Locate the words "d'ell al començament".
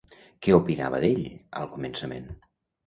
1.05-2.29